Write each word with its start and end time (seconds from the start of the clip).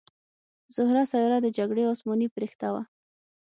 زهره 0.75 1.03
سیاره 1.11 1.37
د 1.41 1.47
جګړې 1.57 1.83
اسماني 1.93 2.27
پرښته 2.35 2.67
وه 2.73 2.83